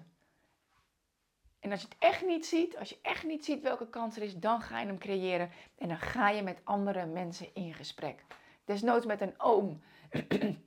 En 1.63 1.71
als 1.71 1.81
je 1.81 1.87
het 1.87 1.97
echt 1.99 2.25
niet 2.25 2.45
ziet, 2.45 2.77
als 2.77 2.89
je 2.89 2.97
echt 3.01 3.23
niet 3.23 3.45
ziet 3.45 3.61
welke 3.61 3.89
kans 3.89 4.15
er 4.15 4.21
is, 4.21 4.35
dan 4.35 4.61
ga 4.61 4.79
je 4.79 4.85
hem 4.85 4.97
creëren. 4.97 5.51
En 5.77 5.87
dan 5.87 5.99
ga 5.99 6.29
je 6.29 6.41
met 6.41 6.61
andere 6.63 7.05
mensen 7.05 7.47
in 7.53 7.73
gesprek. 7.73 8.23
Desnoods 8.65 9.05
met 9.05 9.21
een 9.21 9.33
oom. 9.37 9.81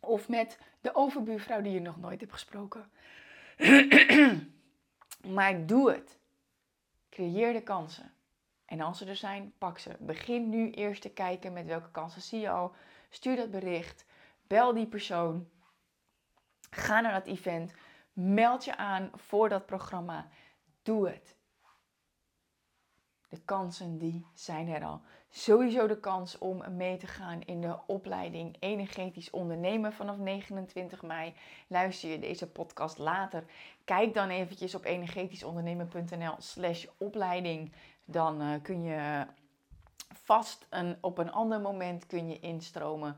of 0.00 0.28
met 0.28 0.58
de 0.80 0.94
overbuurvrouw 0.94 1.62
die 1.62 1.72
je 1.72 1.80
nog 1.80 2.00
nooit 2.00 2.20
hebt 2.20 2.32
gesproken. 2.32 2.90
maar 5.36 5.66
doe 5.66 5.90
het. 5.90 6.18
Creëer 7.10 7.52
de 7.52 7.62
kansen. 7.62 8.12
En 8.64 8.80
als 8.80 8.98
ze 8.98 9.06
er 9.06 9.16
zijn, 9.16 9.52
pak 9.58 9.78
ze. 9.78 9.96
Begin 9.98 10.48
nu 10.48 10.70
eerst 10.70 11.02
te 11.02 11.10
kijken 11.10 11.52
met 11.52 11.66
welke 11.66 11.90
kansen 11.90 12.22
zie 12.22 12.40
je 12.40 12.50
al. 12.50 12.74
Stuur 13.10 13.36
dat 13.36 13.50
bericht. 13.50 14.04
Bel 14.46 14.74
die 14.74 14.86
persoon. 14.86 15.48
Ga 16.70 17.00
naar 17.00 17.12
dat 17.12 17.26
event. 17.26 17.72
Meld 18.12 18.64
je 18.64 18.76
aan 18.76 19.10
voor 19.14 19.48
dat 19.48 19.66
programma. 19.66 20.28
Doe 20.90 21.08
het. 21.08 21.36
De 23.28 23.40
kansen 23.44 23.98
die 23.98 24.26
zijn 24.34 24.68
er 24.68 24.84
al. 24.84 25.00
Sowieso 25.28 25.86
de 25.86 26.00
kans 26.00 26.38
om 26.38 26.76
mee 26.76 26.96
te 26.96 27.06
gaan 27.06 27.42
in 27.42 27.60
de 27.60 27.78
opleiding 27.86 28.56
Energetisch 28.58 29.30
Ondernemen 29.30 29.92
vanaf 29.92 30.16
29 30.16 31.02
mei. 31.02 31.34
Luister 31.66 32.10
je 32.10 32.18
deze 32.18 32.46
podcast 32.46 32.98
later? 32.98 33.44
Kijk 33.84 34.14
dan 34.14 34.28
eventjes 34.28 34.74
op 34.74 34.84
energetischondernemen.nl 34.84 36.34
slash 36.38 36.86
opleiding. 36.98 37.72
Dan 38.04 38.42
uh, 38.42 38.62
kun 38.62 38.82
je 38.82 39.26
vast 40.12 40.66
een, 40.70 40.96
op 41.00 41.18
een 41.18 41.32
ander 41.32 41.60
moment 41.60 42.06
kun 42.06 42.28
je 42.28 42.40
instromen. 42.40 43.16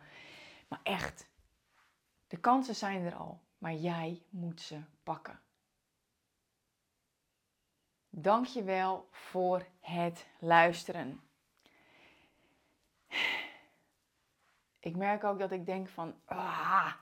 Maar 0.69 0.81
echt, 0.83 1.29
de 2.29 2.37
kansen 2.37 2.75
zijn 2.75 3.05
er 3.05 3.15
al 3.15 3.41
maar 3.63 3.75
jij 3.75 4.23
moet 4.31 4.61
ze 4.61 4.81
pakken. 5.03 5.41
Dank 8.15 8.47
je 8.47 8.63
wel 8.63 9.07
voor 9.11 9.67
het 9.81 10.27
luisteren. 10.39 11.21
Ik 14.81 14.97
merk 14.97 15.25
ook 15.25 15.39
dat 15.39 15.51
ik 15.51 15.67
denk 15.67 15.89
van, 15.89 16.15
ah, 16.25 16.93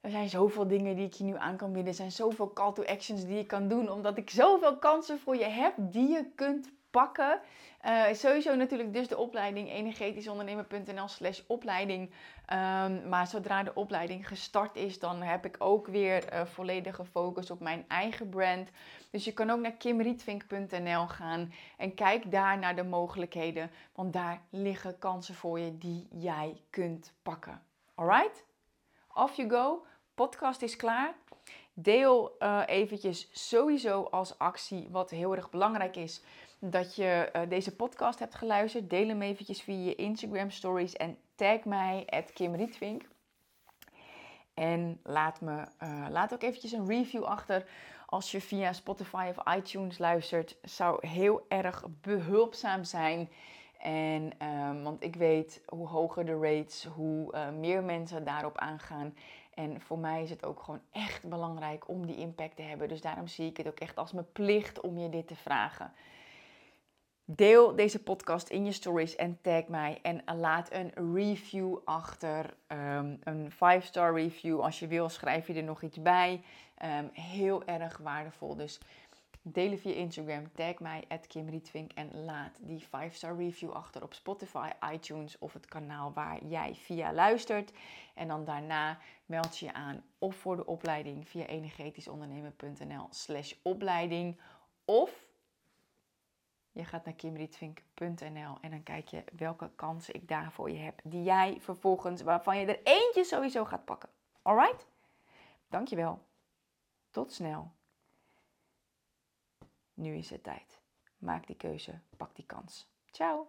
er 0.00 0.10
zijn 0.10 0.28
zoveel 0.28 0.66
dingen 0.68 0.96
die 0.96 1.06
ik 1.06 1.12
je 1.12 1.24
nu 1.24 1.36
aan 1.36 1.56
kan 1.56 1.72
bieden. 1.72 1.90
Er 1.90 1.94
zijn 1.94 2.12
zoveel 2.12 2.52
call 2.52 2.72
to 2.72 2.84
actions 2.84 3.24
die 3.24 3.36
je 3.36 3.46
kan 3.46 3.68
doen, 3.68 3.90
omdat 3.90 4.16
ik 4.16 4.30
zoveel 4.30 4.78
kansen 4.78 5.20
voor 5.20 5.36
je 5.36 5.44
heb 5.44 5.74
die 5.78 6.08
je 6.08 6.30
kunt 6.34 6.72
pakken. 6.94 7.40
Uh, 7.86 8.12
sowieso 8.12 8.54
natuurlijk 8.54 8.92
dus 8.92 9.08
de 9.08 9.16
opleiding 9.16 9.70
energetischondernemen.nl 9.70 11.08
slash 11.08 11.40
opleiding. 11.46 12.10
Um, 12.52 13.08
maar 13.08 13.26
zodra 13.26 13.62
de 13.62 13.74
opleiding 13.74 14.28
gestart 14.28 14.76
is, 14.76 14.98
dan 14.98 15.22
heb 15.22 15.44
ik 15.44 15.56
ook 15.58 15.86
weer 15.86 16.32
uh, 16.32 16.44
volledige 16.44 17.04
focus 17.04 17.50
op 17.50 17.60
mijn 17.60 17.84
eigen 17.88 18.28
brand. 18.28 18.70
Dus 19.10 19.24
je 19.24 19.32
kan 19.32 19.50
ook 19.50 19.60
naar 19.60 19.72
kimrietvink.nl 19.72 21.06
gaan 21.06 21.52
en 21.76 21.94
kijk 21.94 22.30
daar 22.30 22.58
naar 22.58 22.76
de 22.76 22.84
mogelijkheden. 22.84 23.70
Want 23.94 24.12
daar 24.12 24.40
liggen 24.50 24.98
kansen 24.98 25.34
voor 25.34 25.58
je 25.58 25.78
die 25.78 26.08
jij 26.10 26.60
kunt 26.70 27.12
pakken. 27.22 27.62
Alright? 27.94 28.44
Off 29.14 29.36
you 29.36 29.50
go. 29.50 29.86
Podcast 30.14 30.62
is 30.62 30.76
klaar. 30.76 31.14
Deel 31.72 32.36
uh, 32.38 32.62
eventjes 32.66 33.28
sowieso 33.32 34.02
als 34.02 34.38
actie 34.38 34.88
wat 34.90 35.10
heel 35.10 35.36
erg 35.36 35.50
belangrijk 35.50 35.96
is 35.96 36.22
dat 36.70 36.94
je 36.94 37.30
uh, 37.36 37.42
deze 37.48 37.76
podcast 37.76 38.18
hebt 38.18 38.34
geluisterd. 38.34 38.90
Deel 38.90 39.08
hem 39.08 39.22
eventjes 39.22 39.62
via 39.62 39.84
je 39.84 39.94
Instagram 39.94 40.50
stories 40.50 40.92
en 40.92 41.16
tag 41.34 41.64
mij, 41.64 42.04
at 42.06 42.32
Kim 42.32 42.54
Rietvink. 42.54 43.02
En 44.54 45.00
laat, 45.02 45.40
me, 45.40 45.66
uh, 45.82 46.06
laat 46.10 46.32
ook 46.32 46.42
eventjes 46.42 46.72
een 46.72 46.86
review 46.86 47.24
achter 47.24 47.66
als 48.14 48.30
je 48.30 48.40
via 48.40 48.72
Spotify 48.72 49.32
of 49.36 49.54
iTunes 49.56 49.98
luistert, 49.98 50.56
zou 50.62 51.06
heel 51.06 51.44
erg 51.48 51.84
behulpzaam 52.00 52.84
zijn. 52.84 53.28
En, 53.78 54.32
ehm, 54.38 54.82
want 54.82 55.02
ik 55.02 55.16
weet 55.16 55.62
hoe 55.66 55.88
hoger 55.88 56.26
de 56.26 56.38
rates, 56.38 56.84
hoe 56.84 57.32
eh, 57.32 57.50
meer 57.50 57.82
mensen 57.82 58.24
daarop 58.24 58.58
aangaan. 58.58 59.14
En 59.54 59.80
voor 59.80 59.98
mij 59.98 60.22
is 60.22 60.30
het 60.30 60.44
ook 60.44 60.60
gewoon 60.60 60.80
echt 60.90 61.28
belangrijk 61.28 61.88
om 61.88 62.06
die 62.06 62.16
impact 62.16 62.56
te 62.56 62.62
hebben. 62.62 62.88
Dus 62.88 63.00
daarom 63.00 63.26
zie 63.26 63.50
ik 63.50 63.56
het 63.56 63.68
ook 63.68 63.80
echt 63.80 63.96
als 63.96 64.12
mijn 64.12 64.32
plicht 64.32 64.80
om 64.80 64.98
je 64.98 65.08
dit 65.08 65.26
te 65.26 65.36
vragen. 65.36 65.92
Deel 67.26 67.76
deze 67.76 68.02
podcast 68.02 68.48
in 68.48 68.64
je 68.64 68.72
stories 68.72 69.16
en 69.16 69.38
tag 69.40 69.66
mij. 69.66 69.98
En 70.02 70.22
laat 70.36 70.72
een 70.72 71.14
review 71.14 71.78
achter. 71.84 72.54
Um, 72.68 73.18
een 73.22 73.52
5-star 73.52 74.14
review. 74.14 74.60
Als 74.60 74.78
je 74.78 74.86
wil, 74.86 75.08
schrijf 75.08 75.46
je 75.46 75.54
er 75.54 75.62
nog 75.62 75.82
iets 75.82 76.02
bij. 76.02 76.42
Um, 76.82 77.10
heel 77.12 77.64
erg 77.64 77.96
waardevol. 77.96 78.56
Dus 78.56 78.80
deel 79.42 79.76
via 79.76 79.92
Instagram. 79.92 80.52
Tag 80.52 80.78
mij, 80.78 81.04
Twink. 81.62 81.92
En 81.92 82.24
laat 82.24 82.58
die 82.60 82.84
5-star 82.84 83.36
review 83.36 83.70
achter 83.70 84.02
op 84.02 84.14
Spotify, 84.14 84.70
iTunes 84.92 85.38
of 85.38 85.52
het 85.52 85.66
kanaal 85.66 86.12
waar 86.12 86.44
jij 86.44 86.74
via 86.74 87.12
luistert. 87.12 87.72
En 88.14 88.28
dan 88.28 88.44
daarna 88.44 88.98
meld 89.26 89.58
je 89.58 89.66
je 89.66 89.72
aan 89.72 90.04
of 90.18 90.36
voor 90.36 90.56
de 90.56 90.66
opleiding 90.66 91.28
via 91.28 91.46
energetischondernemen.nl 91.46 93.06
slash 93.10 93.54
opleiding. 93.62 94.40
Of 94.84 95.32
je 96.74 96.84
gaat 96.84 97.04
naar 97.04 97.14
kimberlytvink.nl 97.14 98.58
en 98.60 98.70
dan 98.70 98.82
kijk 98.82 99.08
je 99.08 99.24
welke 99.36 99.70
kansen 99.74 100.14
ik 100.14 100.28
daar 100.28 100.52
voor 100.52 100.70
je 100.70 100.78
heb. 100.78 101.00
Die 101.04 101.22
jij 101.22 101.60
vervolgens, 101.60 102.22
waarvan 102.22 102.58
je 102.58 102.66
er 102.66 102.80
eentje 102.84 103.24
sowieso 103.24 103.64
gaat 103.64 103.84
pakken. 103.84 104.08
Alright? 104.42 104.86
Dankjewel. 105.68 106.24
Tot 107.10 107.32
snel. 107.32 107.72
Nu 109.94 110.14
is 110.14 110.30
het 110.30 110.42
tijd. 110.42 110.80
Maak 111.18 111.46
die 111.46 111.56
keuze, 111.56 112.00
pak 112.16 112.34
die 112.34 112.46
kans. 112.46 112.88
Ciao. 113.10 113.48